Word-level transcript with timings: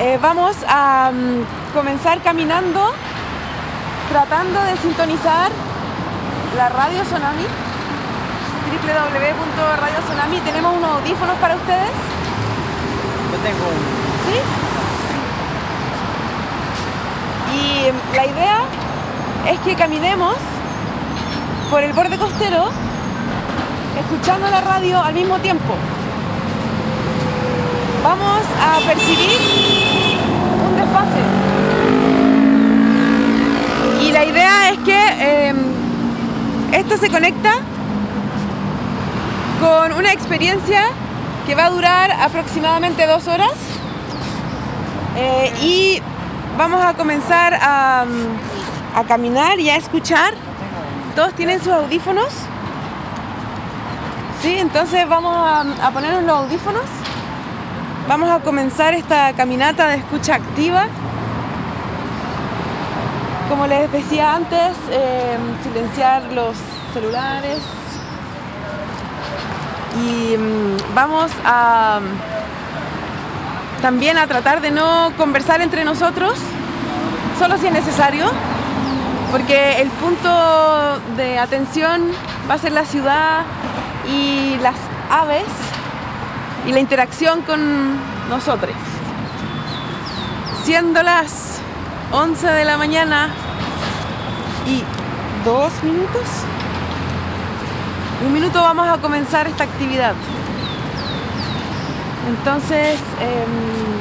Eh, 0.00 0.16
vamos 0.22 0.54
a 0.68 1.10
mm, 1.12 1.74
comenzar 1.74 2.22
caminando, 2.22 2.92
tratando 4.08 4.62
de 4.62 4.76
sintonizar 4.76 5.50
la 6.56 6.68
radio 6.68 7.02
Tsunami, 7.02 7.42
www.radiotsunami. 8.70 10.38
Tenemos 10.42 10.76
unos 10.76 10.90
audífonos 10.98 11.36
para 11.38 11.56
ustedes. 11.56 11.90
Yo 13.32 13.38
tengo. 13.38 13.66
¿Sí? 14.28 14.38
Y 17.58 17.90
mm, 17.90 18.14
la 18.14 18.26
idea 18.26 18.60
es 19.48 19.58
que 19.60 19.74
caminemos 19.74 20.36
por 21.70 21.82
el 21.82 21.92
borde 21.92 22.18
costero 22.18 22.70
escuchando 23.98 24.48
la 24.48 24.60
radio 24.60 25.02
al 25.02 25.14
mismo 25.14 25.38
tiempo. 25.40 25.74
Vamos 28.08 28.42
a 28.58 28.78
percibir 28.86 29.38
un 30.66 30.76
desfase. 30.76 31.20
Y 34.00 34.12
la 34.12 34.24
idea 34.24 34.70
es 34.70 34.78
que 34.78 35.08
eh, 35.18 35.54
esto 36.72 36.96
se 36.96 37.10
conecta 37.10 37.52
con 39.60 39.92
una 39.92 40.10
experiencia 40.10 40.84
que 41.46 41.54
va 41.54 41.66
a 41.66 41.70
durar 41.70 42.10
aproximadamente 42.12 43.06
dos 43.06 43.28
horas. 43.28 43.52
Eh, 45.14 45.52
y 45.60 46.02
vamos 46.56 46.82
a 46.82 46.94
comenzar 46.94 47.52
a, 47.60 48.06
a 48.96 49.04
caminar 49.04 49.60
y 49.60 49.68
a 49.68 49.76
escuchar. 49.76 50.32
Todos 51.14 51.34
tienen 51.34 51.58
sus 51.62 51.74
audífonos. 51.74 52.32
Sí, 54.40 54.56
entonces 54.56 55.06
vamos 55.06 55.36
a, 55.36 55.60
a 55.86 55.90
ponernos 55.90 56.22
los 56.22 56.38
audífonos. 56.38 56.84
Vamos 58.08 58.30
a 58.30 58.40
comenzar 58.40 58.94
esta 58.94 59.34
caminata 59.34 59.88
de 59.88 59.96
escucha 59.96 60.36
activa. 60.36 60.86
Como 63.50 63.66
les 63.66 63.92
decía 63.92 64.34
antes, 64.34 64.72
eh, 64.90 65.36
silenciar 65.62 66.22
los 66.32 66.56
celulares. 66.94 67.58
Y 70.02 70.38
mm, 70.38 70.94
vamos 70.94 71.30
a 71.44 72.00
también 73.82 74.16
a 74.16 74.26
tratar 74.26 74.62
de 74.62 74.70
no 74.70 75.12
conversar 75.18 75.60
entre 75.60 75.84
nosotros, 75.84 76.38
solo 77.38 77.58
si 77.58 77.66
es 77.66 77.72
necesario, 77.74 78.24
porque 79.30 79.82
el 79.82 79.88
punto 79.90 80.98
de 81.14 81.38
atención 81.38 82.10
va 82.50 82.54
a 82.54 82.58
ser 82.58 82.72
la 82.72 82.86
ciudad 82.86 83.42
y 84.10 84.56
las 84.62 84.76
aves 85.10 85.44
y 86.66 86.72
la 86.72 86.80
interacción 86.80 87.42
con 87.42 87.96
nosotros. 88.28 88.74
Siendo 90.64 91.02
las 91.02 91.60
11 92.12 92.46
de 92.46 92.64
la 92.64 92.76
mañana 92.76 93.28
y 94.66 94.82
dos 95.44 95.72
minutos, 95.82 96.24
un 98.26 98.32
minuto 98.32 98.60
vamos 98.60 98.88
a 98.88 98.98
comenzar 98.98 99.46
esta 99.46 99.64
actividad. 99.64 100.14
Entonces, 102.28 102.98
em, 103.20 103.98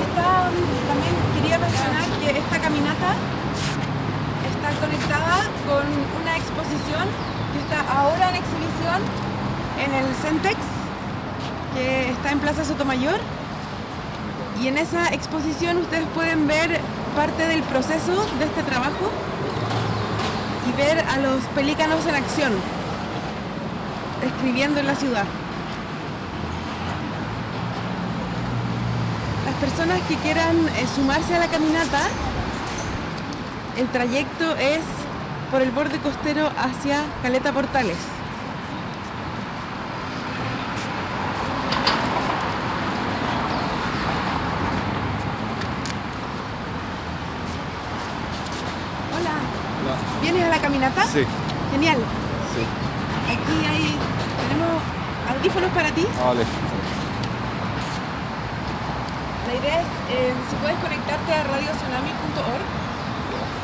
Esta, 0.00 0.48
también 0.88 1.14
quería 1.34 1.58
mencionar 1.58 2.04
que 2.20 2.38
esta 2.38 2.58
caminata 2.58 3.14
está 4.50 4.70
conectada 4.80 5.36
con 5.66 5.84
una 6.22 6.36
exposición 6.36 7.04
que 7.52 7.58
está 7.60 7.80
ahora 7.92 8.30
en 8.30 8.36
exhibición 8.36 9.00
en 9.84 9.94
el 9.94 10.14
Centex, 10.16 10.58
que 11.74 12.10
está 12.10 12.32
en 12.32 12.38
Plaza 12.40 12.64
Sotomayor. 12.64 13.20
Y 14.62 14.68
en 14.68 14.78
esa 14.78 15.08
exposición 15.12 15.78
ustedes 15.78 16.06
pueden 16.14 16.46
ver 16.46 16.80
parte 17.20 17.46
del 17.46 17.62
proceso 17.64 18.24
de 18.38 18.46
este 18.46 18.62
trabajo 18.62 19.10
y 20.66 20.72
ver 20.74 21.00
a 21.00 21.18
los 21.18 21.44
pelícanos 21.54 22.06
en 22.06 22.14
acción, 22.14 22.50
escribiendo 24.24 24.80
en 24.80 24.86
la 24.86 24.94
ciudad. 24.94 25.24
Las 29.44 29.54
personas 29.56 30.00
que 30.08 30.14
quieran 30.14 30.56
eh, 30.66 30.86
sumarse 30.96 31.36
a 31.36 31.40
la 31.40 31.48
caminata, 31.48 32.00
el 33.76 33.86
trayecto 33.88 34.56
es 34.56 34.80
por 35.50 35.60
el 35.60 35.72
borde 35.72 35.98
costero 35.98 36.50
hacia 36.56 37.02
Caleta 37.22 37.52
Portales. 37.52 37.98
Hola, 49.12 49.32
¿vienes 50.22 50.44
a 50.44 50.48
la 50.48 50.58
caminata? 50.60 50.99
Sí, 51.12 51.24
Genial. 51.72 51.96
sí. 52.54 52.62
Aquí 53.26 53.66
hay, 53.66 53.96
tenemos 54.48 54.82
audífonos 55.28 55.70
para 55.72 55.90
ti. 55.90 56.06
Vale. 56.24 56.44
La 59.46 59.54
idea 59.54 59.80
es, 59.80 59.86
eh, 60.14 60.32
si 60.48 60.56
puedes 60.56 60.78
conectarte 60.78 61.32
a 61.34 61.42
radiosonami.org, 61.42 62.62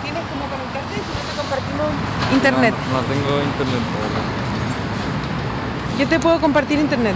tienes 0.02 0.22
como 0.26 0.44
conectarte 0.50 0.94
si 0.94 1.10
no 1.14 1.22
te 1.22 1.36
compartimos 1.38 1.88
internet. 2.34 2.74
No, 2.90 3.00
no 3.00 3.06
tengo 3.06 3.42
internet. 3.42 3.82
Yo 5.98 6.08
te 6.08 6.18
puedo 6.20 6.40
compartir 6.40 6.78
internet. 6.80 7.14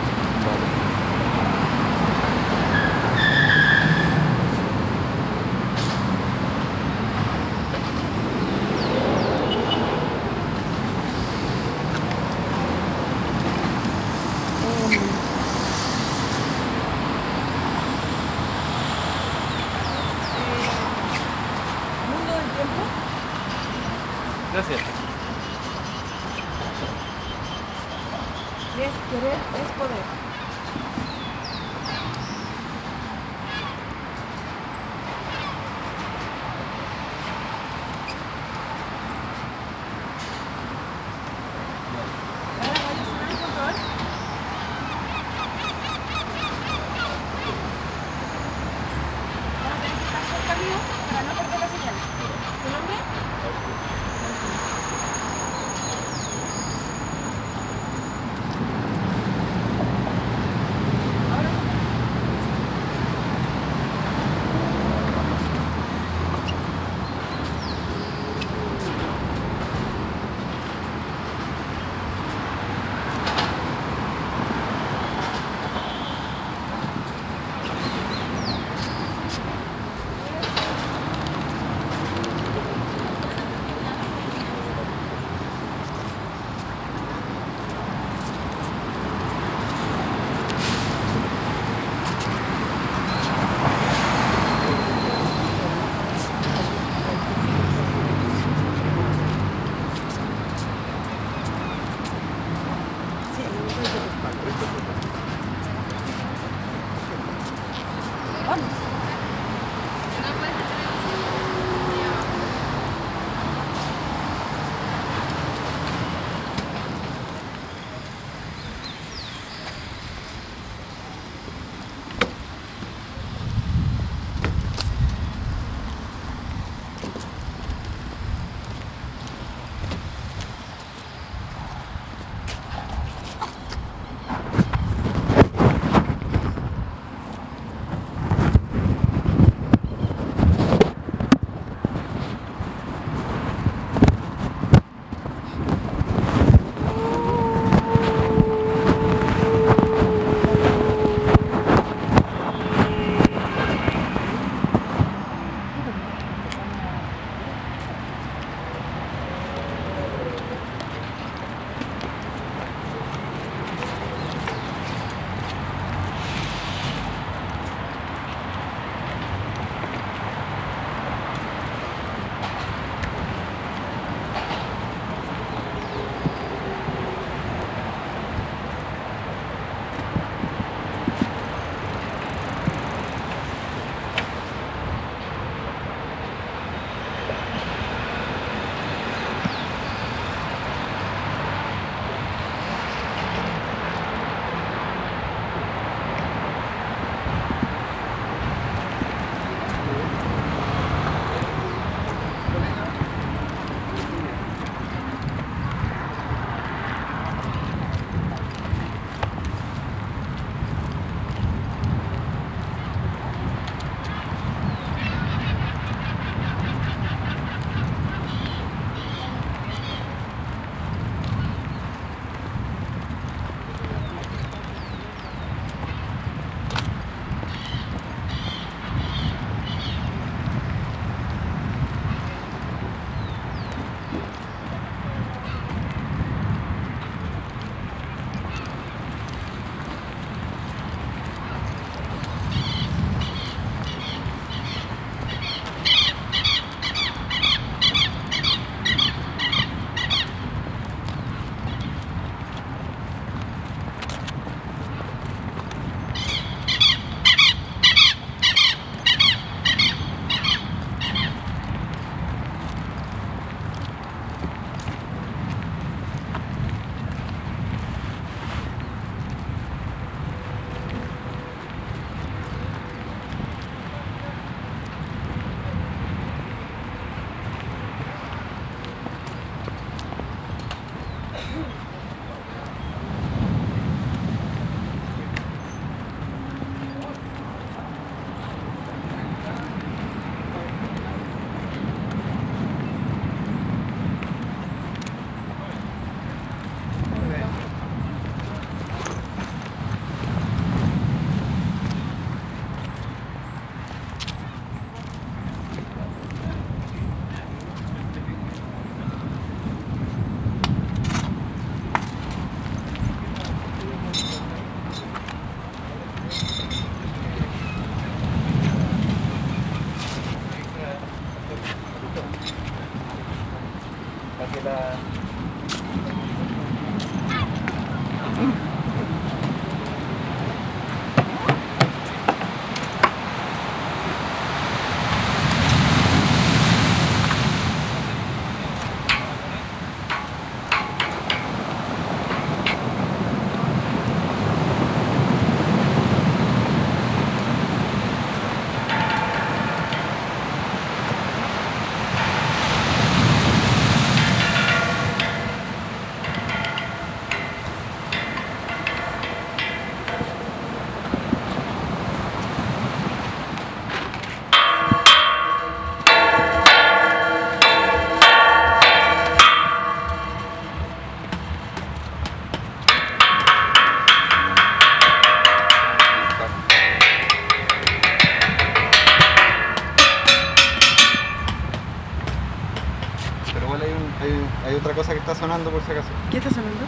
Por 385.71 385.83
si 385.83 385.93
acaso. 385.93 386.09
¿Qué 386.31 386.39
está 386.39 386.50
sonando? 386.50 386.85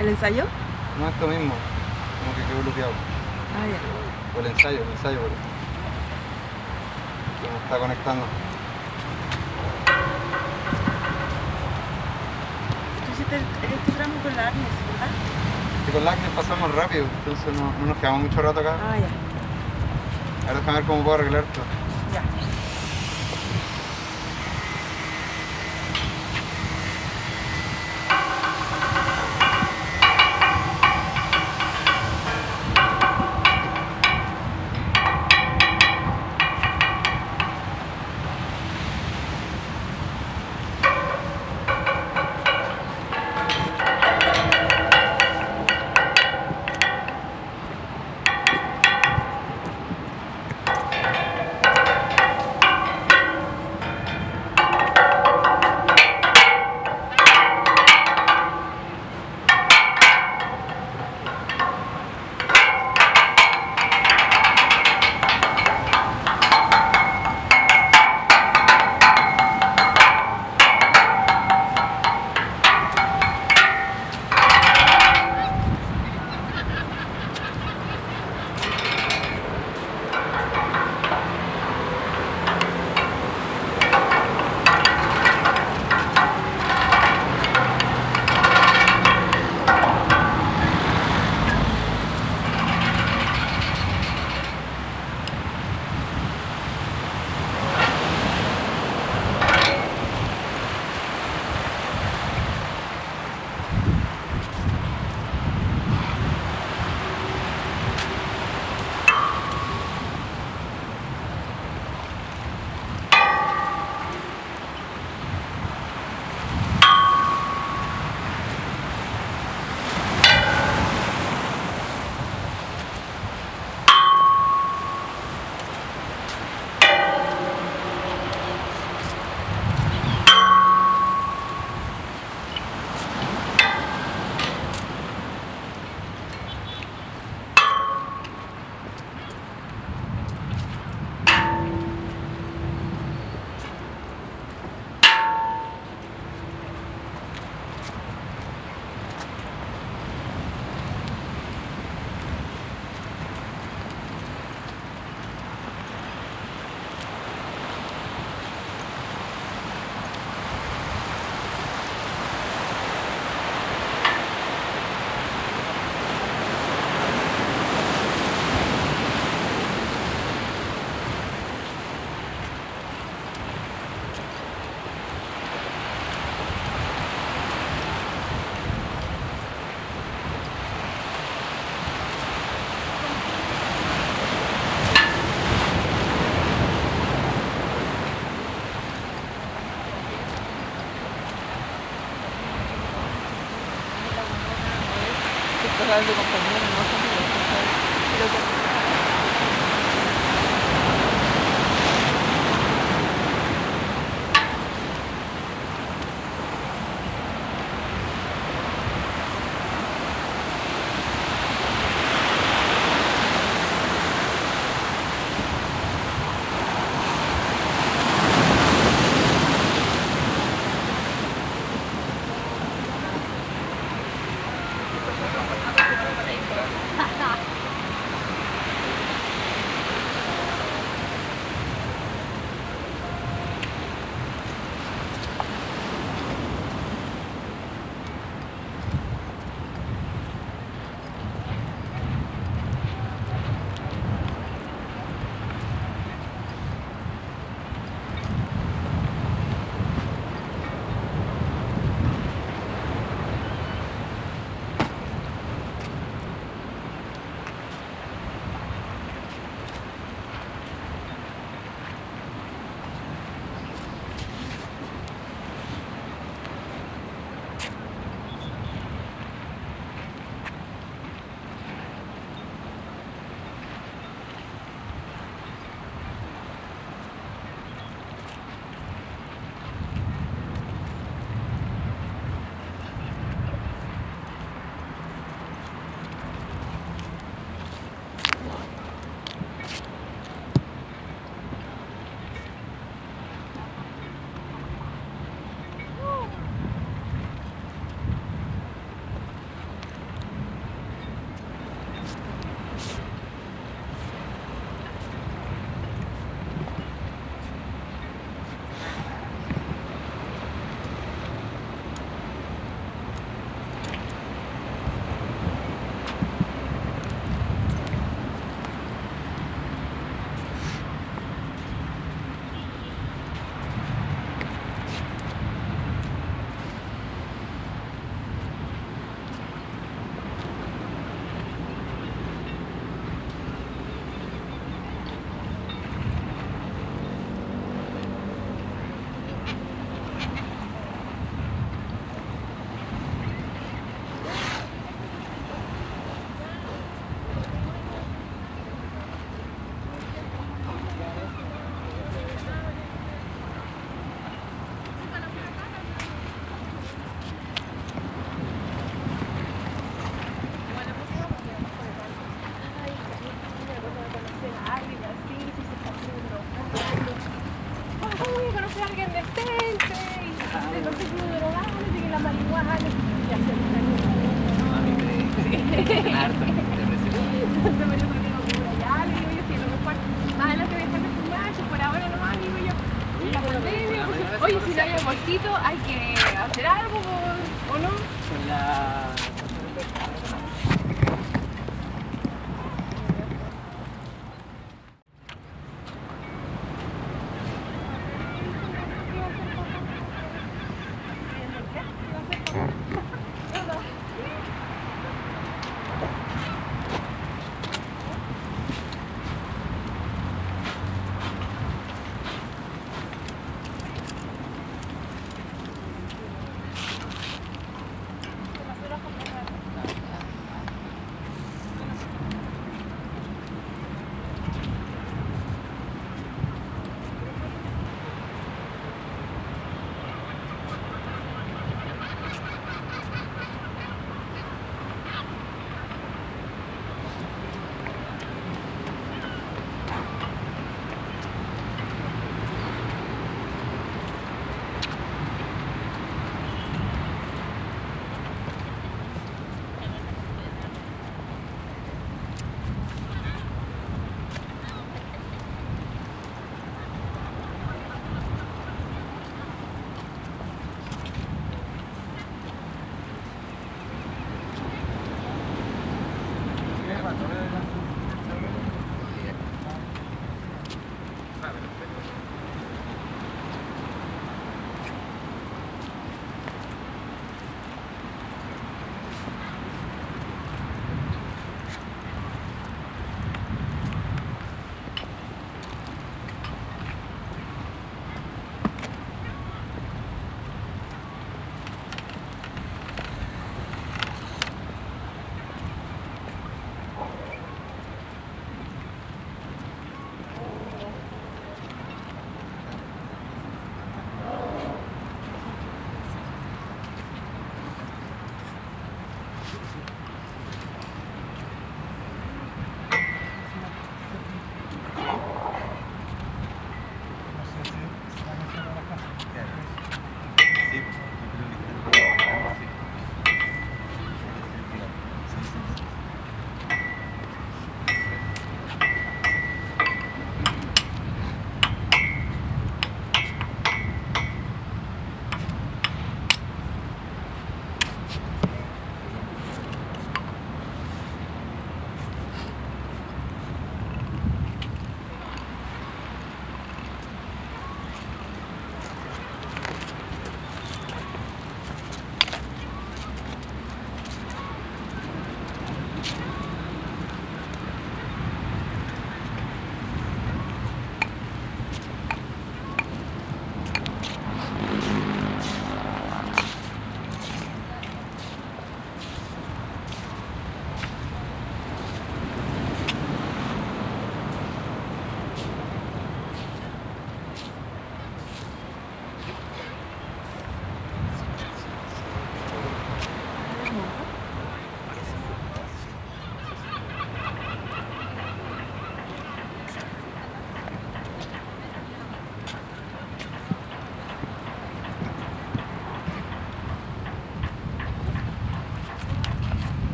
¿El 0.00 0.08
ensayo? 0.08 0.44
No 1.00 1.08
esto 1.08 1.26
mismo, 1.26 1.54
como 1.54 2.34
que 2.36 2.42
quedó 2.52 2.62
bloqueado. 2.62 2.92
Ah, 3.56 3.66
ya. 3.66 3.78
O 4.36 4.40
el 4.40 4.46
ensayo, 4.46 4.82
el 4.82 4.90
ensayo 4.90 5.18
por. 5.20 5.30
Como 7.40 7.56
está 7.64 7.78
conectando. 7.78 8.24
Tú 13.04 13.12
hiciste 13.12 13.36
este 13.36 13.92
tramo 13.92 14.14
con 14.22 14.36
la 14.36 14.48
Agnes, 14.48 14.74
¿verdad? 14.92 15.10
Y 15.88 15.92
con 15.92 16.04
la 16.04 16.12
Agnes 16.12 16.30
pasamos 16.34 16.74
rápido, 16.74 17.06
entonces 17.24 17.54
no, 17.54 17.72
no 17.80 17.86
nos 17.86 17.96
quedamos 17.98 18.22
mucho 18.22 18.42
rato 18.42 18.60
acá. 18.60 18.76
Ah, 18.82 18.98
ya. 18.98 19.08
Ahora 20.48 20.60
déjame 20.60 20.78
ver 20.78 20.86
cómo 20.86 21.02
puedo 21.02 21.14
arreglar 21.16 21.44
esto. 21.44 21.60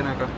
No 0.00 0.08
hay, 0.08 0.31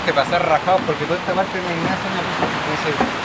tenemos 0.00 0.04
que 0.04 0.12
pasar 0.12 0.46
rajados 0.46 0.80
porque 0.86 1.04
toda 1.04 1.18
esta 1.18 1.32
parte 1.34 1.58
no 1.60 1.68
hay 1.68 1.76
nada 1.76 1.96
señal. 2.00 2.24
Entonces, 2.40 3.19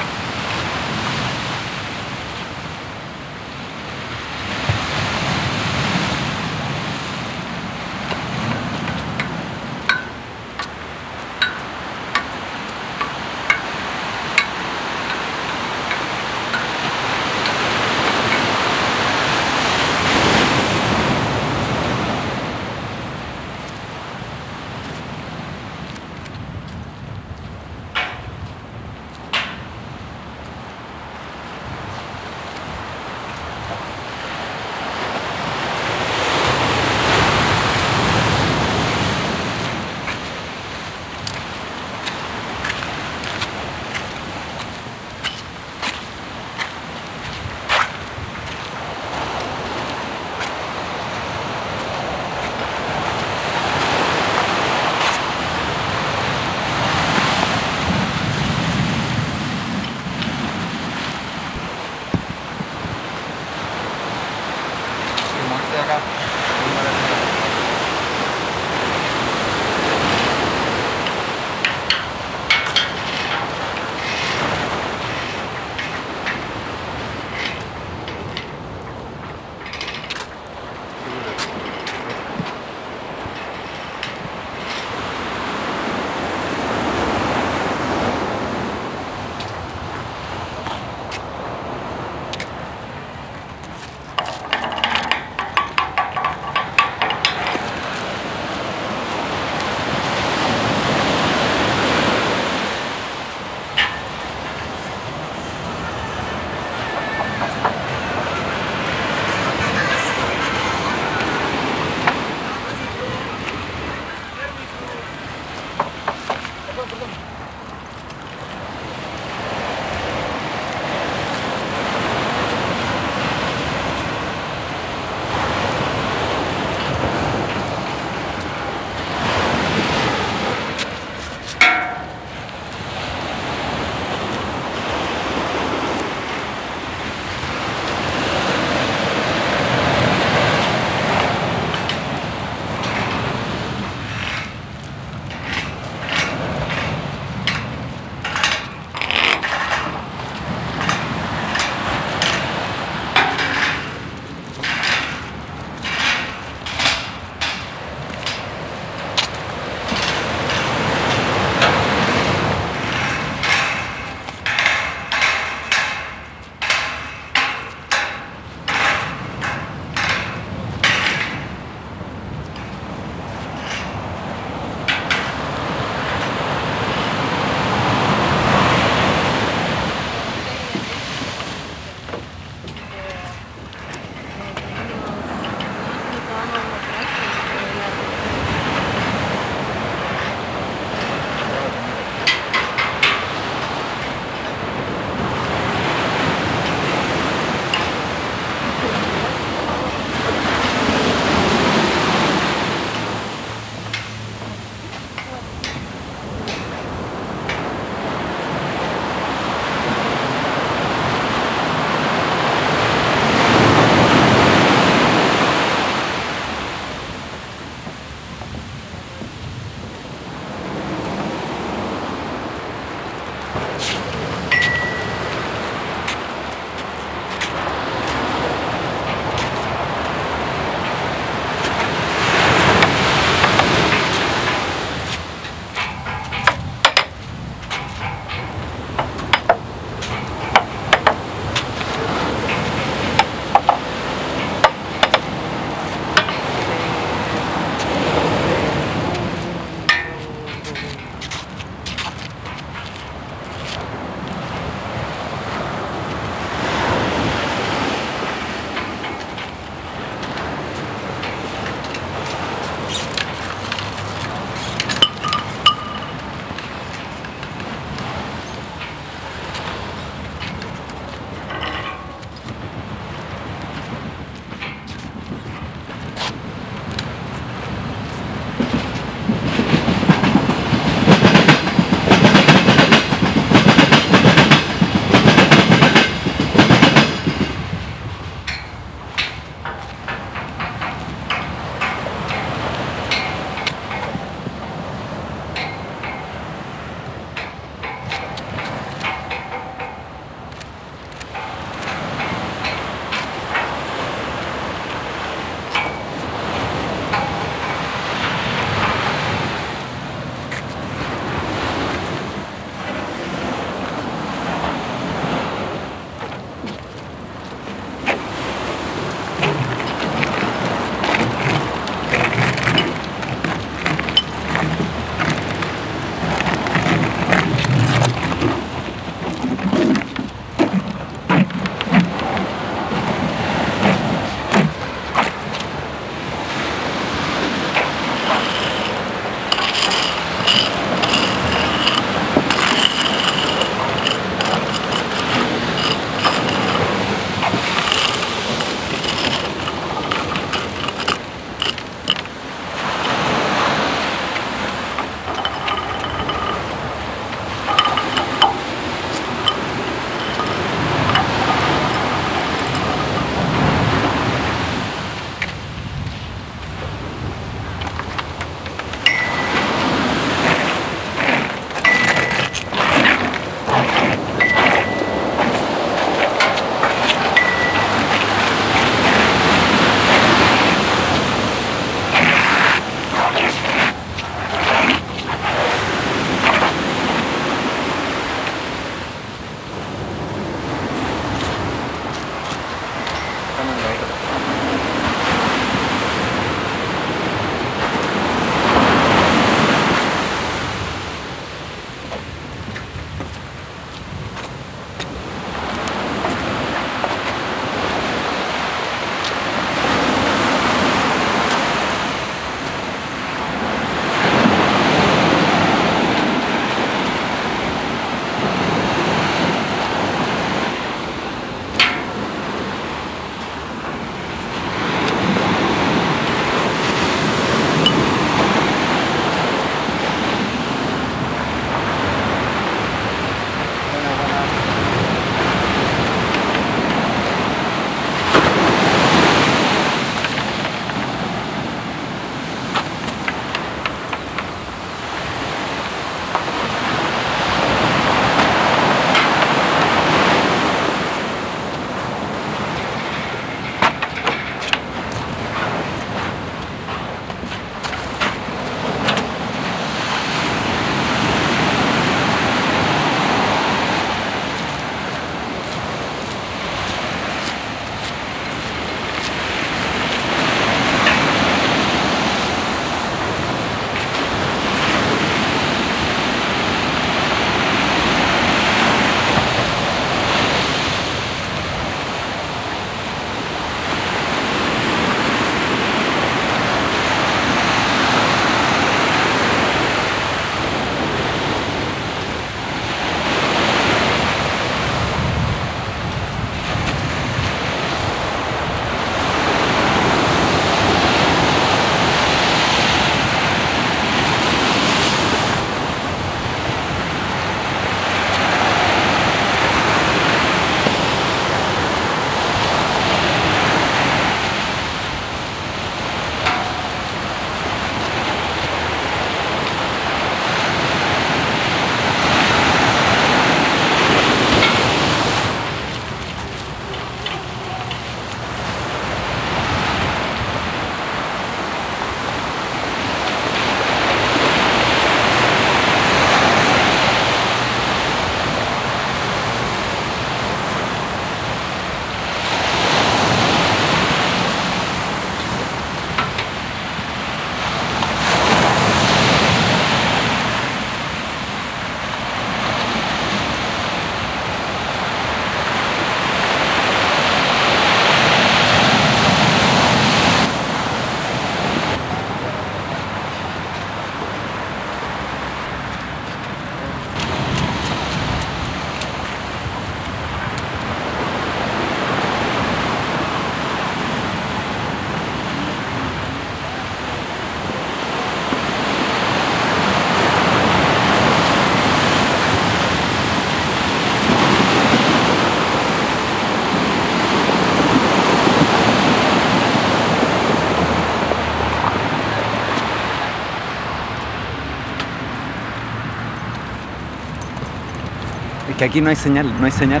que 598.78 598.84
aquí 598.84 599.00
no 599.00 599.10
hay 599.10 599.16
señal, 599.16 599.52
no 599.58 599.66
hay 599.66 599.72
señal. 599.72 600.00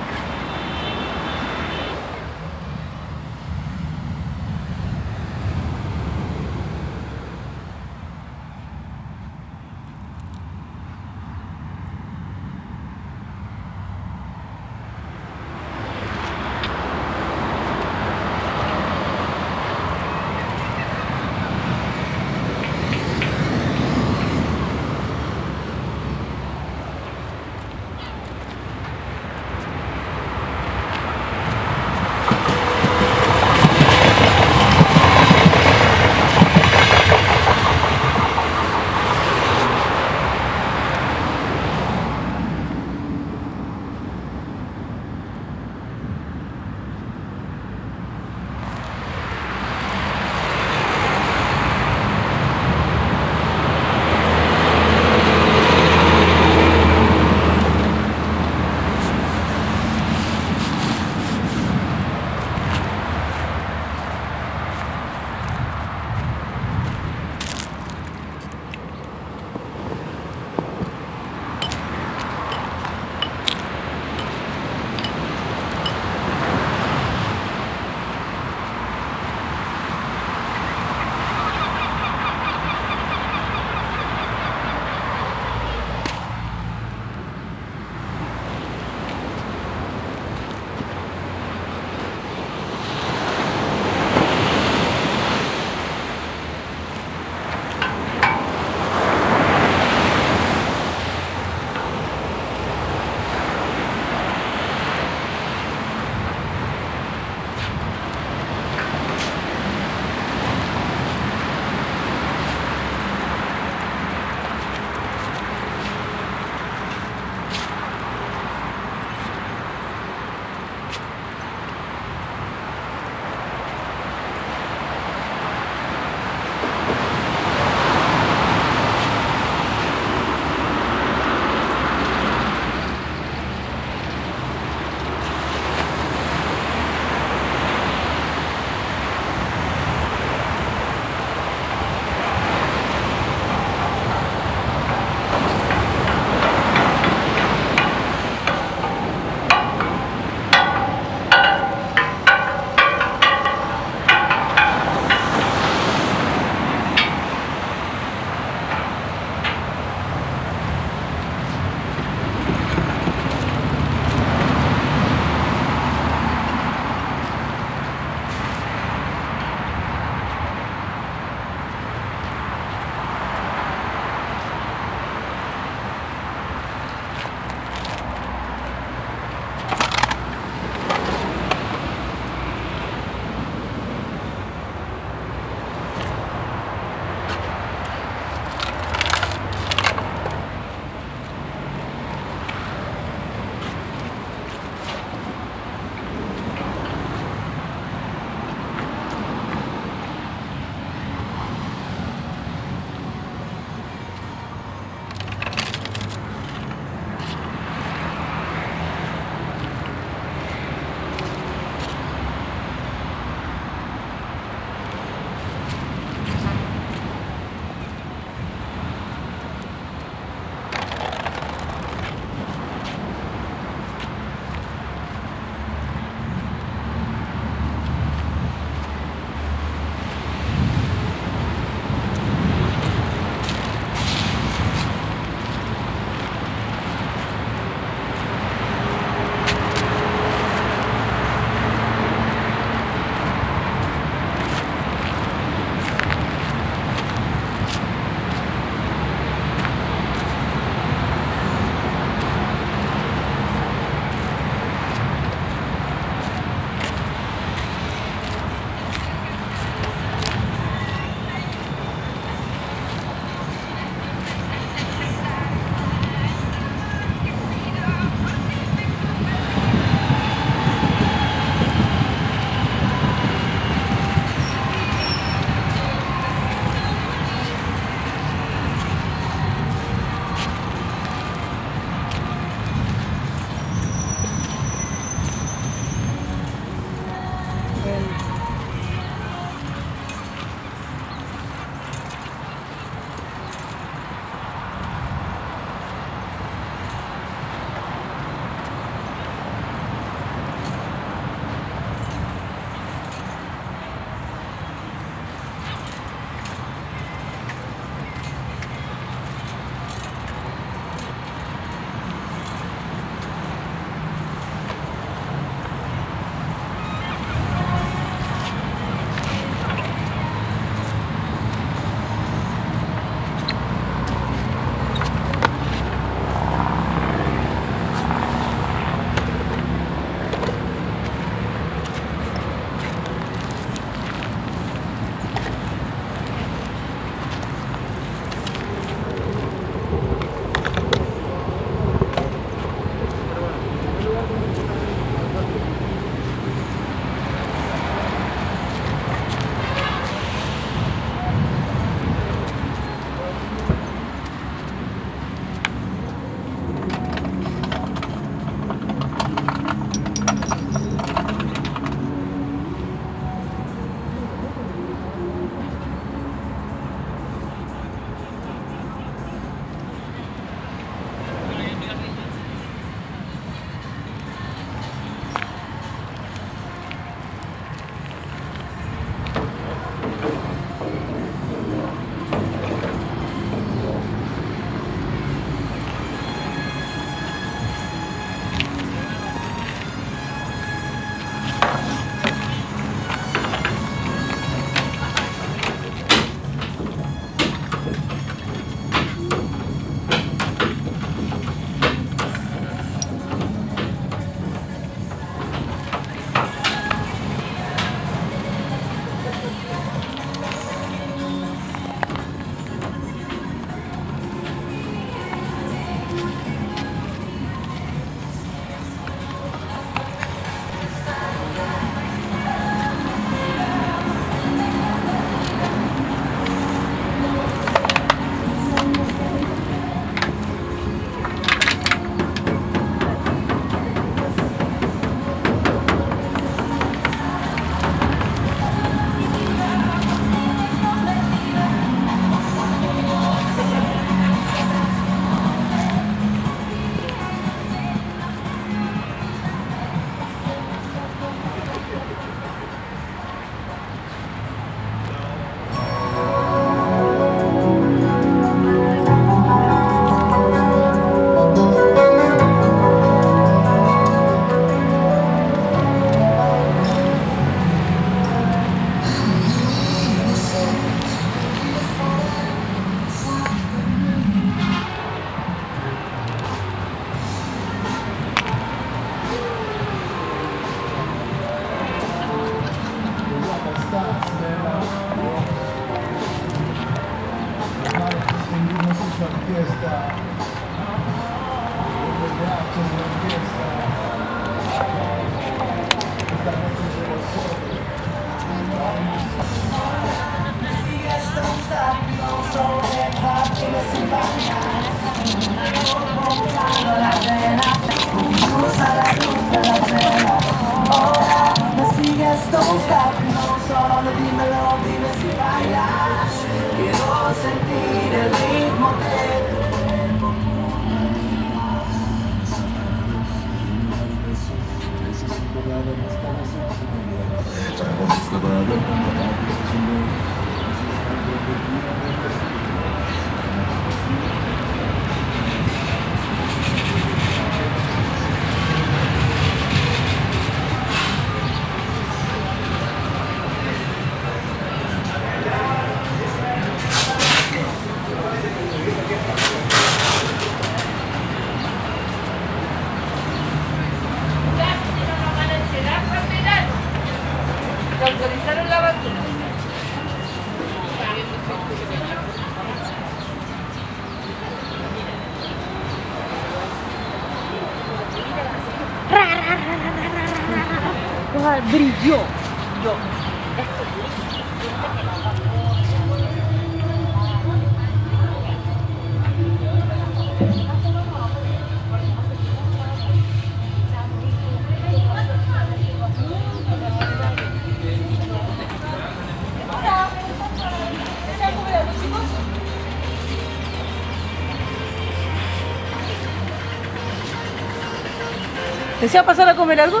¿Desea 599.02 599.24
pasar 599.24 599.48
a 599.48 599.56
comer 599.56 599.80
algo? 599.80 600.00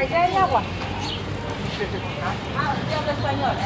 Allá 0.00 0.22
hay 0.22 0.36
agua. 0.36 0.62
Ah, 2.56 2.74
español. 3.12 3.56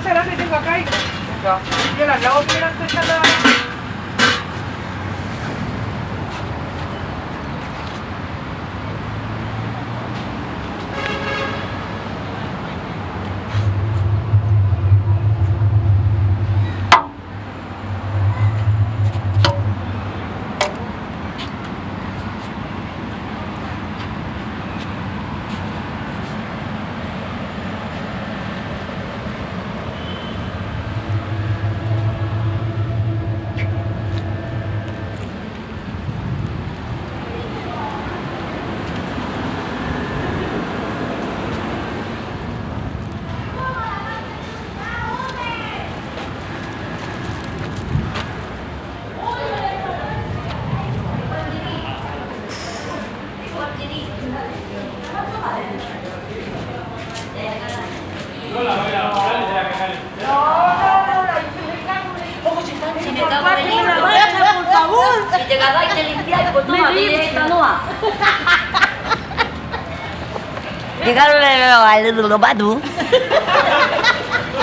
Si 0.00 0.06
viene 0.06 0.20
esa 0.20 0.24
grande 0.24 0.30
que 0.30 0.42
tengo 0.42 0.56
acá 0.56 0.78
y... 0.78 0.84
Ya. 1.44 1.58
Yo 1.98 2.06
la 2.06 2.18
lavo 2.18 2.40
primero 2.42 2.66
antes 2.66 2.88
de 2.88 3.06
la... 3.06 3.49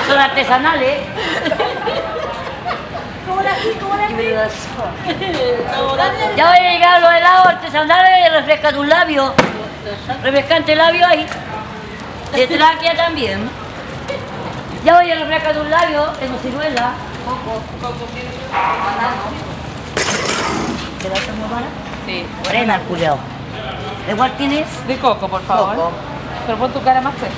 Son 0.08 0.18
artesanales. 0.18 1.00
¿Cómo 3.28 3.42
la 3.42 3.52
hacís? 3.52 3.76
¿Cómo 3.80 3.96
la? 3.96 4.08
Ya 6.36 6.46
van 6.46 6.56
a 6.56 6.72
llegar 6.72 7.02
los 7.02 7.14
helados 7.14 7.48
artesanales, 7.48 8.32
refresca 8.34 8.72
tus 8.72 8.88
labios. 8.88 9.34
Refrescante 10.24 10.76
labio 10.76 11.06
ahí. 11.06 11.26
De 12.34 12.48
tráquea 12.48 12.96
también. 12.96 13.50
Ya 14.84 14.96
voy 14.96 15.12
a 15.12 15.16
refrescar 15.16 15.54
tus 15.54 15.68
labios, 15.68 16.18
tengo 16.20 16.38
ciruela, 16.40 16.94
coco. 17.26 17.62
¿Te 21.02 21.10
vas 21.10 21.20
a 21.20 21.34
mover? 21.34 21.64
Sí. 22.06 22.26
Morena, 22.46 22.76
el 22.76 22.82
culiao. 22.82 23.18
¿De 24.08 24.16
cuál 24.16 24.32
tienes? 24.38 24.88
De 24.88 24.98
coco, 24.98 25.28
por 25.28 25.42
favor. 25.44 25.76
Coco. 25.76 25.92
Pero 26.48 26.60
pon 26.60 26.72
tu 26.72 26.82
cara 26.82 27.02
más 27.02 27.14
cerca. 27.16 27.36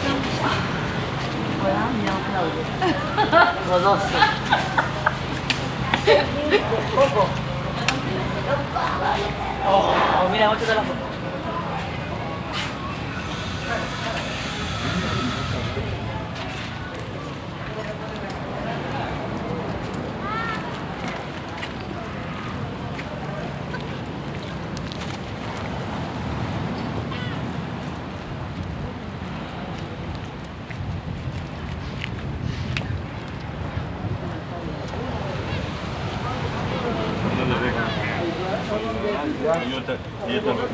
Coco. 6.95 7.27
Oh, 9.67 10.29
mira, 10.31 10.47
muéstrate 10.49 10.75
la 10.75 10.83
foto. 10.83 11.08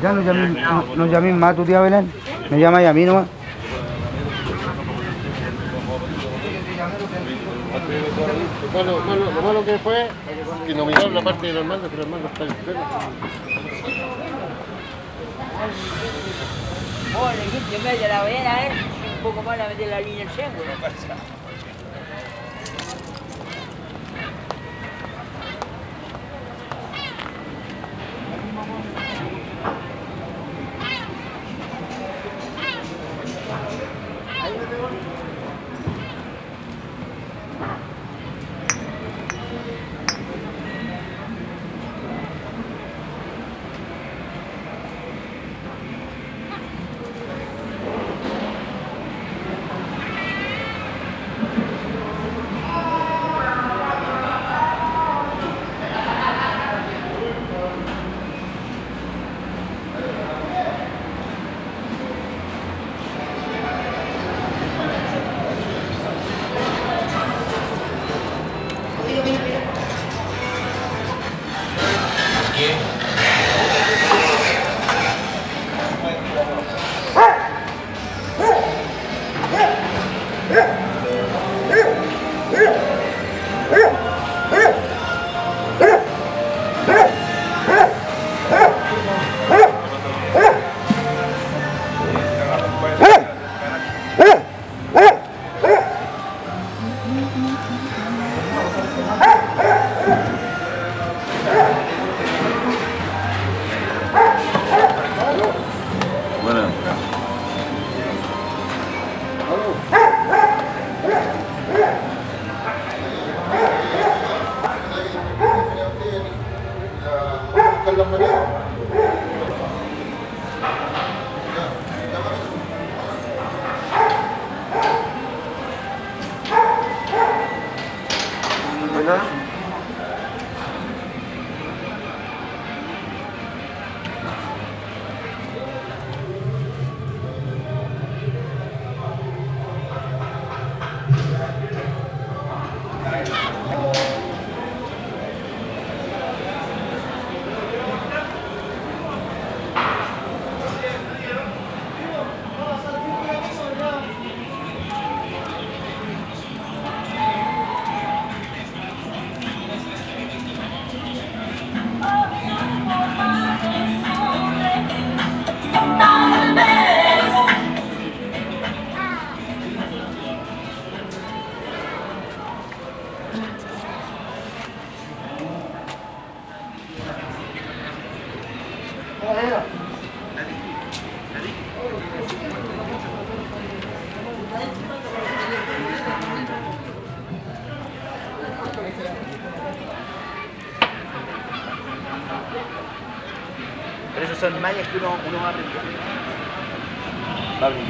Ya 0.06 0.12
no 0.12 0.22
llamé, 0.22 0.48
no, 0.60 0.84
no 0.94 1.06
llamé 1.06 1.32
más 1.32 1.50
a 1.50 1.56
tu 1.56 1.64
tía 1.64 1.80
Belén, 1.80 2.08
me 2.48 2.60
llamáis 2.60 2.86
a 2.86 2.92
mí 2.92 3.04
nomás. 3.04 3.26
Lo 8.62 8.84
malo, 8.84 9.00
malo- 9.04 9.30
lo 9.32 9.42
malo 9.42 9.64
que 9.64 9.78
fue 9.78 10.06
que 10.64 10.74
no 10.74 10.86
miraron 10.86 11.12
la 11.12 11.22
parte 11.22 11.48
del 11.48 11.58
Armando, 11.58 11.88
pero 11.90 12.02
Armando 12.04 12.28
está 12.28 12.44
enfermo. 12.44 12.84
Bueno, 17.18 17.42
yo 17.72 17.78
medio 17.82 18.08
la 18.08 18.22
voy 18.22 18.32
a 18.36 18.54
ver, 18.62 18.72
un 19.16 19.22
poco 19.24 19.42
más 19.42 19.58
la 19.58 19.68
meter 19.68 19.88
la 19.88 20.00
línea 20.00 20.22
en 20.22 20.30
seco. 20.30 20.62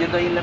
Va 0.07 0.19
aprendiendo 0.19 0.19
ahí 0.19 0.27
en 0.27 0.35
la. 0.35 0.43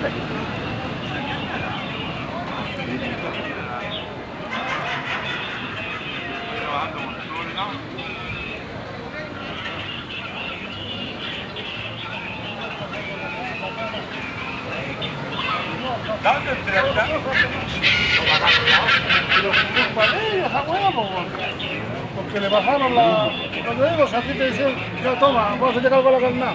Porque 22.16 22.40
le 22.40 22.50
bajaron 22.50 22.96
la. 22.96 23.32
Cuando 23.66 23.86
a 23.86 24.22
ti 24.22 24.34
te 24.38 24.52
dicen, 24.52 24.76
ya 25.04 25.20
toma, 25.20 25.56
vas 25.56 25.78
a 25.78 25.80
llegar 25.80 26.04
con 26.04 26.40
la. 26.40 26.54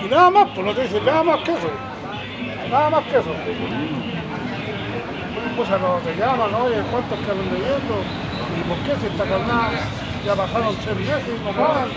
Y 0.00 0.08
nada 0.08 0.30
más, 0.30 0.48
pues 0.54 0.66
no 0.66 0.74
te 0.74 0.82
dicen 0.82 1.04
nada 1.04 1.22
más 1.22 1.40
que 1.40 1.52
eso. 1.52 1.87
Nada 2.70 2.90
más 2.90 3.04
que 3.04 3.18
eso. 3.18 3.34
Pues 5.56 5.68
no 5.70 5.94
te 6.04 6.14
llaman, 6.16 6.54
oye, 6.54 6.82
¿cuántos 6.90 7.18
que 7.18 7.30
andan 7.30 7.46
leyendo? 7.46 8.02
¿Y 8.56 8.62
por 8.68 8.78
qué 8.78 9.00
si 9.00 9.06
esta 9.06 9.24
carnada 9.24 9.70
ya 10.24 10.34
bajaron 10.34 10.76
tres 10.76 10.96
meses 10.96 11.34
y 11.40 11.44
no 11.44 11.50
pagan? 11.52 11.88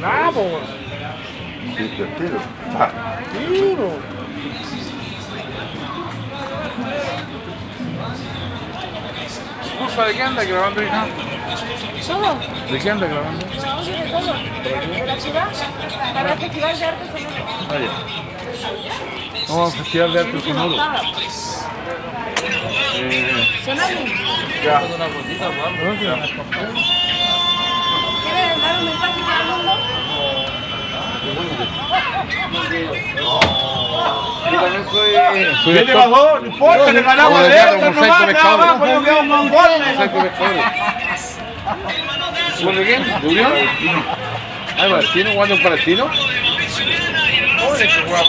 Nada, 0.00 0.30
pues. 0.32 0.46
Sí, 1.76 1.88
te 1.96 2.06
tiro. 2.06 2.38
Tiro. 3.32 4.20
¿de 10.06 10.14
qué 10.14 10.22
anda 10.22 10.44
grabando, 10.44 10.82
hija? 10.82 11.06
¿De 12.70 12.78
qué 12.78 12.90
anda 12.90 13.06
grabando? 13.06 13.46
No, 13.46 13.84
¿de 13.84 14.12
cómo? 14.12 14.32
¿De 14.32 15.06
la 15.06 15.20
ciudad? 15.20 15.48
Para 16.14 16.32
el 16.32 16.38
Festival 16.38 16.78
de 16.78 16.84
Arte 16.84 17.06
Sonoro. 17.06 18.19
Vamos 19.50 19.74
al 19.74 19.78
Festival 19.82 20.12
de 20.12 20.20
Arte 20.20 20.40
Sonoro. 20.40 20.76
Eh, 22.94 23.48
ya. 24.64 24.78
¿quieres 24.78 25.00
dar 28.62 28.78
un 28.78 28.84
mensaje 28.84 29.20
para 29.22 29.40
el 29.40 29.46
mundo? 29.46 29.72
Yo 34.50 34.60
también 34.60 34.84
soy. 34.90 35.10
soy 35.64 35.74
¿Qué 35.74 35.82
te 35.82 35.92
actor. 35.92 36.10
bajó? 36.10 36.38
No 36.40 36.46
importa, 36.46 36.92
le 36.92 37.02
ganamos 37.02 37.42
de 37.42 37.56
esto, 37.56 37.76
nomás, 37.76 37.96
Mosaico 37.96 38.32
nada 38.32 38.56
más, 38.56 38.78
pues 38.78 38.94
no 38.94 39.02
quedamos 39.04 39.26
mongoles. 39.26 39.86
Mosaico 39.88 40.22
Pescador. 40.22 40.64
¿Por 42.62 42.74
de 42.74 42.84
quién? 42.84 43.20
¿De 43.20 43.28
Unión? 43.28 43.52
Ay, 44.78 44.90
Palestino, 44.90 45.30
jugando 45.32 45.54
en 45.56 45.62
Palestino. 45.62 46.10
Pobre 47.60 47.88
que 47.88 48.02
juega 48.06 48.22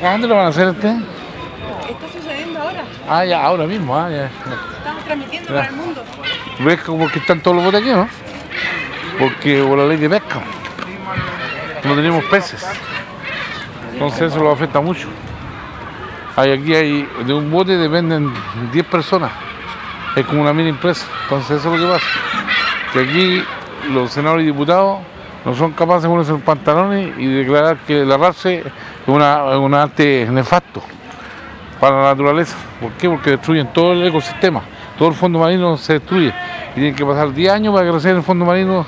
Eh, 0.00 0.02
¿Cuándo 0.02 0.28
lo 0.28 0.36
van 0.36 0.46
a 0.46 0.48
hacer 0.48 0.68
este? 0.68 0.88
Está 0.88 2.08
sucediendo 2.12 2.60
ahora. 2.60 2.84
Ah, 3.08 3.24
ya, 3.24 3.42
ahora 3.44 3.66
mismo. 3.66 3.94
Ah, 3.96 4.08
ya. 4.10 4.26
Estamos 4.78 5.04
transmitiendo 5.04 5.48
Ya. 5.50 5.56
para 5.56 5.68
el 5.68 5.76
mundo. 5.76 6.04
¿Ves 6.60 6.80
como 6.82 7.08
que 7.10 7.18
están 7.18 7.40
todos 7.40 7.56
los 7.56 7.64
botes 7.66 7.80
aquí, 7.82 7.90
no? 7.90 8.08
Porque 9.18 9.62
por 9.62 9.78
la 9.78 9.86
ley 9.86 9.98
de 9.98 10.08
pesca 10.08 10.40
no 11.84 11.94
tenemos 11.94 12.24
peces. 12.24 12.66
Entonces 13.92 14.32
eso 14.32 14.42
lo 14.42 14.50
afecta 14.52 14.80
mucho. 14.80 15.08
Hay 16.36 16.52
aquí 16.52 16.74
hay, 16.74 17.08
de 17.26 17.34
un 17.34 17.50
bote 17.50 17.76
dependen 17.76 18.32
10 18.72 18.86
personas. 18.86 19.30
Es 20.16 20.24
como 20.24 20.40
una 20.40 20.52
mini 20.54 20.70
empresa. 20.70 21.06
Entonces 21.24 21.58
eso 21.58 21.74
es 21.74 21.80
lo 21.80 21.86
que 21.86 21.92
pasa. 21.92 22.06
Que 22.92 23.00
aquí 23.00 23.44
los 23.92 24.10
senadores 24.10 24.44
y 24.44 24.46
diputados 24.46 25.00
no 25.44 25.54
son 25.54 25.72
capaces 25.72 26.04
de 26.04 26.08
ponerse 26.08 26.32
los 26.32 26.42
pantalones 26.42 27.18
y 27.18 27.26
declarar 27.26 27.76
que 27.86 28.02
el 28.02 28.12
arrastre 28.12 28.58
es 28.58 28.64
una, 29.10 29.58
un 29.58 29.74
arte 29.74 30.26
nefasto 30.30 30.82
para 31.80 31.96
la 31.96 32.02
naturaleza. 32.10 32.56
¿Por 32.80 32.92
qué? 32.92 33.08
Porque 33.08 33.30
destruyen 33.30 33.72
todo 33.72 33.92
el 33.92 34.06
ecosistema. 34.06 34.62
Todo 34.98 35.08
el 35.08 35.14
fondo 35.14 35.38
marino 35.38 35.76
se 35.76 35.94
destruye. 35.94 36.32
Y 36.72 36.74
tienen 36.74 36.94
que 36.94 37.04
pasar 37.04 37.32
10 37.32 37.52
años 37.52 37.74
para 37.74 37.86
que 37.86 37.92
recién 37.92 38.16
el 38.16 38.22
fondo 38.22 38.44
marino 38.44 38.84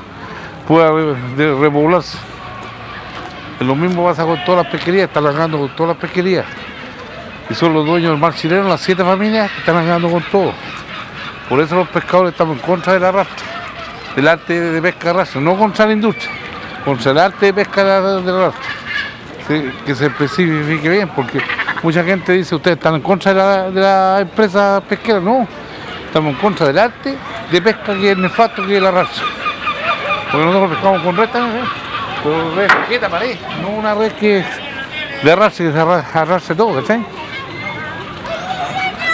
pueda 0.69 0.91
re- 0.93 1.55
repoblarse. 1.59 2.19
Lo 3.61 3.75
mismo 3.75 4.05
pasa 4.05 4.25
con 4.25 4.43
todas 4.45 4.65
las 4.65 4.73
pesquerías, 4.73 5.09
están 5.09 5.25
largando 5.25 5.59
con 5.59 5.69
todas 5.77 5.89
las 5.95 5.97
pesquerías. 5.99 6.45
Y 7.49 7.55
son 7.55 7.73
los 7.75 7.87
dueños 7.87 8.11
del 8.11 8.19
mar 8.21 8.35
chileno, 8.35 8.69
las 8.69 8.81
siete 8.81 9.05
familias, 9.05 9.51
que 9.51 9.59
están 9.61 9.77
largando 9.77 10.11
con 10.11 10.23
todo. 10.31 10.53
Por 11.49 11.61
eso 11.61 11.77
los 11.77 11.89
pescadores 11.89 12.33
estamos 12.33 12.57
en 12.57 12.63
contra 12.63 12.95
del 12.95 13.05
arrastre, 13.05 13.45
del 14.17 14.29
arte 14.29 14.59
de 14.61 14.83
pesca 14.83 15.05
de 15.05 15.11
arrastre, 15.11 15.41
no 15.41 15.57
contra 15.57 15.87
la 15.87 15.93
industria, 15.93 16.31
contra 16.85 17.11
el 17.13 17.19
arte 17.19 17.47
de 17.47 17.55
pesca 17.55 17.85
de- 17.85 18.31
arrastre. 18.31 18.82
Que 19.85 19.95
se 19.95 20.07
especifique 20.07 20.89
bien, 20.89 21.09
porque 21.09 21.41
mucha 21.83 22.03
gente 22.05 22.33
dice, 22.33 22.55
ustedes 22.55 22.77
están 22.77 22.95
en 22.95 23.01
contra 23.03 23.33
de 23.33 23.39
la, 23.39 24.15
la 24.15 24.21
empresa 24.21 24.81
pesquera, 24.89 25.21
no, 25.21 25.47
estamos 26.07 26.35
en 26.35 26.41
contra 26.41 26.67
del 26.69 26.79
arte 26.79 27.15
de 27.51 27.61
pesca 27.63 27.93
que 27.95 28.13
es 28.13 28.17
nefasto 28.17 28.65
que 28.65 28.73
es 28.73 28.79
el 28.79 28.87
arrastre. 28.87 29.25
Porque 30.31 30.47
nosotros 30.47 30.71
pescamos 30.71 31.03
con 31.03 31.17
red 31.17 31.29
también, 31.29 31.65
¿eh? 31.65 31.69
Pero 32.23 32.55
red 32.55 32.69
quieta, 32.89 33.09
pared, 33.09 33.37
no 33.61 33.69
una 33.71 33.95
red 33.95 34.13
que 34.13 34.45
de 35.23 35.33
arrastre, 35.33 35.67
que 35.67 35.73
se 35.73 35.79
arra- 35.79 36.05
arrastre 36.15 36.55
todo, 36.55 36.81
¿cachai? 36.81 37.05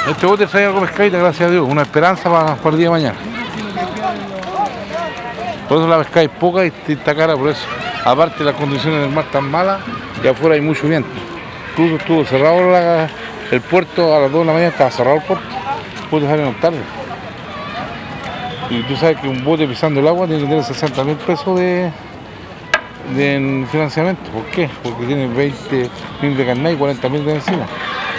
Este 0.08 0.26
bote 0.26 0.46
trae 0.46 0.66
algo 0.66 0.80
pescadita, 0.82 1.18
gracias 1.18 1.48
a 1.48 1.52
Dios, 1.52 1.66
una 1.68 1.82
esperanza 1.82 2.30
para, 2.30 2.56
el 2.70 2.76
día 2.76 2.86
de 2.86 2.90
mañana. 2.90 3.18
Por 5.68 5.78
eso 5.78 5.88
la 5.88 5.98
pesca 5.98 6.22
es 6.22 6.28
poca 6.30 6.64
y 6.64 6.72
está 6.88 7.14
cara 7.14 7.34
por 7.36 7.48
eso. 7.48 7.66
Aparte 8.04 8.42
las 8.44 8.54
condiciones 8.54 9.00
del 9.02 9.10
mar 9.10 9.24
están 9.24 9.50
malas 9.50 9.80
y 10.22 10.28
afuera 10.28 10.54
hay 10.54 10.60
mucho 10.60 10.88
viento. 10.88 11.08
Incluso 11.70 11.96
estuvo 11.96 12.24
cerrado 12.24 13.08
el 13.50 13.60
puerto 13.60 14.14
a 14.14 14.20
las 14.20 14.32
2 14.32 14.40
de 14.40 14.46
la 14.46 14.52
mañana, 14.52 14.70
estaba 14.70 14.90
cerrado 14.90 15.16
el 15.16 15.22
puerto. 15.22 15.44
Pude 16.10 16.26
salieron 16.26 16.54
tarde. 16.54 16.80
Y 18.70 18.82
tú 18.82 18.96
sabes 18.96 19.18
que 19.18 19.28
un 19.28 19.44
bote 19.44 19.66
pisando 19.66 20.00
el 20.00 20.08
agua 20.08 20.26
tiene 20.26 20.42
que 20.42 20.48
tener 20.48 20.64
60 20.64 21.04
mil 21.04 21.16
pesos 21.16 21.58
de, 21.58 21.90
financiamiento. 23.70 24.30
¿Por 24.30 24.44
qué? 24.46 24.68
Porque 24.82 25.06
tiene 25.06 25.26
20 25.28 25.90
mil 26.20 26.36
de 26.36 26.46
carnet 26.46 26.74
y 26.74 26.76
40 26.76 27.08
mil 27.08 27.24
de 27.24 27.34
encima. 27.36 27.66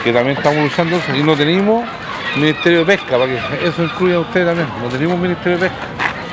Que 0.03 0.11
también 0.13 0.37
estamos 0.37 0.63
luchando 0.63 0.95
eso. 0.95 1.15
Y 1.15 1.21
no 1.21 1.35
tenemos 1.35 1.83
Ministerio 2.35 2.79
de 2.79 2.85
Pesca, 2.85 3.17
para 3.17 3.25
que 3.25 3.67
eso 3.67 3.83
incluya 3.83 4.15
a 4.15 4.19
ustedes 4.21 4.47
también. 4.47 4.67
No 4.81 4.89
tenemos 4.89 5.19
Ministerio 5.19 5.57
de 5.57 5.69
Pesca. 5.69 5.87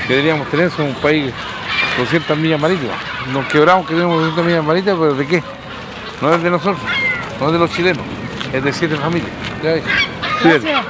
Que 0.07 0.15
deberíamos 0.15 0.49
tener, 0.49 0.71
somos 0.71 0.95
un 0.95 1.03
país 1.03 1.33
200 1.99 2.39
millas 2.39 2.61
marítimas. 2.61 2.97
Nos 3.33 3.47
quebramos 3.47 3.87
que 3.87 3.95
tenemos 3.95 4.19
200 4.19 4.45
millas 4.47 4.65
marítimas, 4.65 4.99
pero 4.99 5.15
¿de 5.15 5.27
qué? 5.27 5.43
No 6.21 6.35
es 6.35 6.43
de 6.43 6.51
nosotros, 6.51 6.79
no 7.41 7.47
es 7.47 7.53
de 7.53 7.59
los 7.59 7.71
chilenos, 7.73 8.03
es 8.53 8.65
de 8.65 8.73
siete 8.73 8.97
familias. 8.97 9.31
Gracias. 9.63 10.85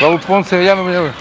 Raúl 0.00 0.20
Ponce, 0.20 0.64
ya 0.64 0.74
no 0.74 0.84
me 0.84 0.92
llama. 0.92 1.12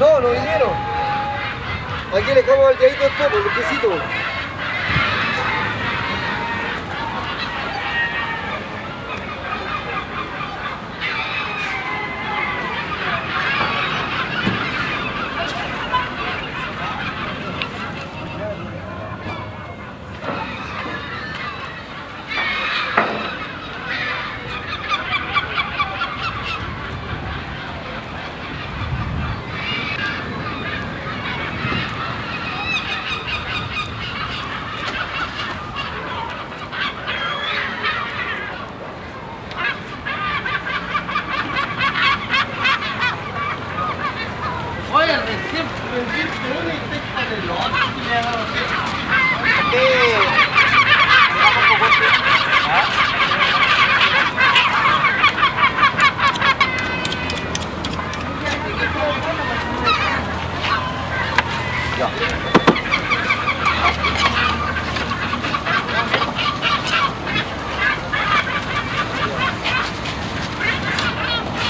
No, 0.00 0.18
no 0.18 0.30
vinieron. 0.30 0.70
Aquí 2.14 2.28
le 2.28 2.34
dejamos 2.36 2.68
al 2.68 2.78
lladito 2.78 3.04
el 3.04 3.12
topo, 3.18 3.36
el 3.36 3.54
quesito. 3.54 4.00
Oye, 44.92 45.16
recién, 45.16 45.66
recién, 45.94 46.28
una 46.60 46.74
y 46.74 46.78
pesca 46.90 47.20
del 47.30 47.48
otro, 47.48 47.90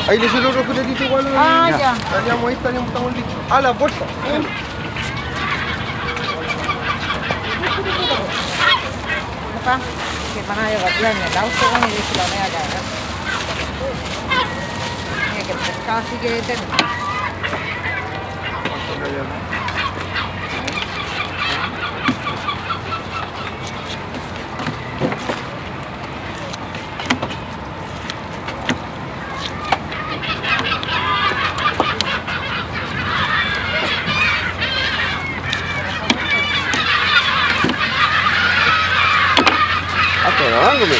Ahí 0.09 0.19
le 0.19 0.27
hice 0.27 0.39
el 0.39 0.47
otro 0.47 0.65
juguetito 0.65 1.09
ya. 1.78 1.94
Estaríamos 1.97 2.48
ahí, 2.48 2.55
estaríamos, 2.55 2.88
estamos 2.88 3.12
listos. 3.14 3.34
Ah, 3.51 3.60
la 3.60 3.70
bolsa. 3.72 4.05
Papá, 9.64 9.78
que 10.34 10.42
van 10.48 10.59
a 10.59 10.70
llevar 10.70 10.92
en 10.92 11.16
el 11.22 11.38
auto 11.38 11.66
y 11.86 11.90
dije 11.90 12.16
la 12.16 12.24
voy 12.24 12.38
a 12.38 12.48
cagar. 12.51 12.84
Mira 15.32 15.44
que 15.47 15.52
el 15.52 15.59
pescado 15.59 16.01
sí 16.10 16.16
que. 16.20 16.30
Grabándome. 40.81 40.97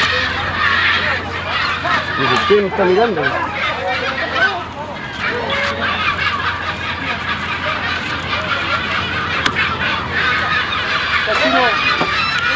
Dice, 2.19 2.35
¿quién 2.47 2.61
me 2.61 2.67
está 2.69 2.85
mirando? 2.85 3.21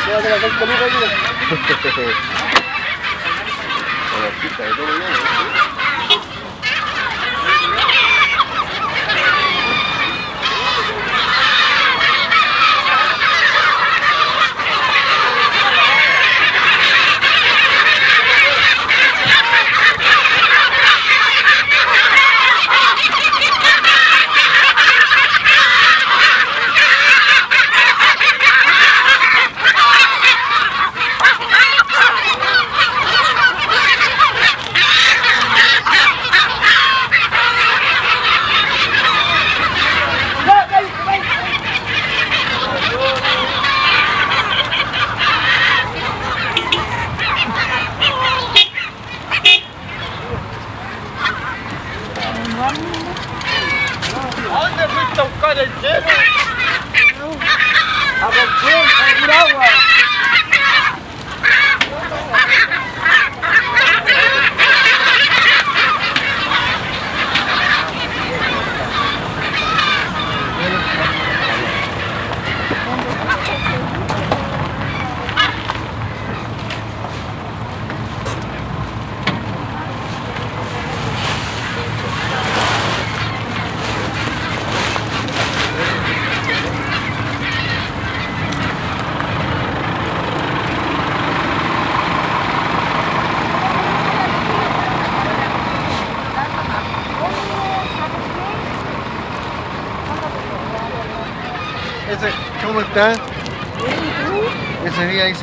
Llévate 0.06 0.30
la 0.30 0.38
Luca 0.38 0.66
ayuda. 4.66 5.05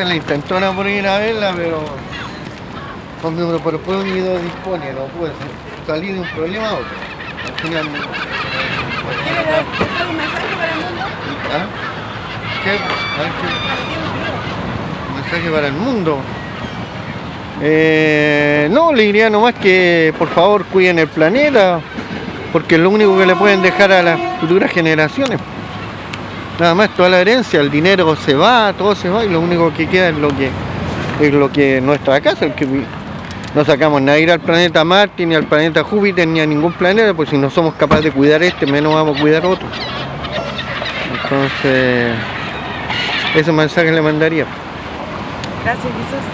Hice 0.03 0.09
la 0.09 0.17
intentona 0.17 0.73
por 0.73 0.89
ir 0.89 1.07
a 1.07 1.19
verla, 1.19 1.53
pero. 1.57 1.85
Después 3.71 4.05
mi 4.05 4.11
video 4.11 4.37
dispone, 4.37 4.93
no 4.95 5.05
pude 5.17 5.31
salir 5.87 6.15
de 6.15 6.21
un 6.21 6.29
problema 6.31 6.71
a 6.71 6.73
otro. 6.73 6.87
Al 7.47 7.63
final. 7.63 7.89
¿Quiere 9.23 9.45
dar 9.45 9.65
un 10.09 10.17
mensaje 10.17 10.57
para 10.57 10.73
el 10.73 10.79
mundo? 10.81 11.05
¿Ah? 11.53 11.67
¿Qué? 12.65 12.71
A 12.71 13.23
ver, 13.23 13.33
¿qué? 13.39 13.47
Un 15.09 15.15
mensaje 15.21 15.51
para 15.51 15.67
el 15.69 15.73
mundo. 15.75 16.19
Eh, 17.61 18.69
no, 18.73 18.93
le 18.93 19.05
diría 19.05 19.31
nomás 19.31 19.55
que 19.55 20.13
por 20.19 20.29
favor 20.31 20.65
cuiden 20.65 20.99
el 20.99 21.07
planeta, 21.07 21.81
porque 22.53 22.75
es 22.75 22.81
lo 22.81 22.91
único 22.91 23.17
que 23.17 23.27
le 23.27 23.37
pueden 23.37 23.63
dejar 23.63 23.93
a 23.93 24.03
las 24.03 24.19
futuras 24.41 24.73
generaciones. 24.73 25.39
Nada 26.63 26.77
más 26.77 26.91
toda 26.91 27.09
la 27.09 27.21
herencia, 27.21 27.61
el 27.61 27.73
dinero 27.73 28.15
se 28.15 28.35
va, 28.35 28.73
todo 28.73 28.95
se 28.95 29.09
va 29.09 29.25
y 29.25 29.29
lo 29.29 29.41
único 29.41 29.75
que 29.75 29.89
queda 29.89 30.11
es 30.11 30.17
lo 30.17 30.29
que 30.29 30.49
es 31.21 31.35
lo 31.35 31.51
que 31.51 31.79
es 31.79 31.83
nuestra 31.83 32.21
casa, 32.21 32.45
el 32.45 32.55
que 32.55 32.69
no 33.53 33.65
sacamos 33.65 34.01
nada 34.01 34.17
ir 34.21 34.31
al 34.31 34.39
planeta 34.39 34.85
Marte, 34.85 35.27
ni 35.27 35.35
al 35.35 35.43
planeta 35.43 35.83
Júpiter, 35.83 36.29
ni 36.29 36.39
a 36.39 36.47
ningún 36.47 36.73
planeta, 36.73 37.15
pues 37.15 37.31
si 37.31 37.37
no 37.37 37.51
somos 37.51 37.75
capaces 37.75 38.05
de 38.05 38.13
cuidar 38.13 38.45
este, 38.45 38.65
menos 38.67 38.95
vamos 38.95 39.19
a 39.19 39.21
cuidar 39.21 39.45
otro. 39.45 39.67
Entonces, 41.25 42.15
ese 43.35 43.51
mensaje 43.51 43.91
le 43.91 44.01
mandaría. 44.01 44.47
Gracias, 45.65 45.83
Jesús. 45.83 46.25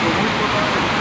muito 0.00 0.97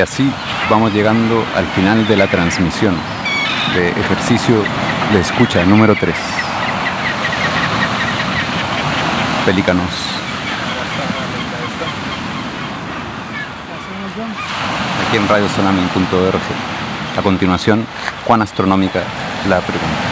Y 0.00 0.02
así 0.02 0.32
vamos 0.70 0.94
llegando 0.94 1.44
al 1.54 1.66
final 1.66 2.08
de 2.08 2.16
la 2.16 2.26
transmisión 2.26 2.96
de 3.74 3.90
ejercicio 3.90 4.64
de 5.12 5.20
escucha 5.20 5.62
número 5.66 5.94
3. 5.94 6.16
Pelícanos. 9.44 9.84
Aquí 15.06 15.18
en 15.18 15.28
radiosonami.org. 15.28 16.40
A 17.18 17.22
continuación, 17.22 17.84
Juan 18.24 18.40
Astronómica, 18.40 19.02
la 19.50 19.60
pregunta. 19.60 20.09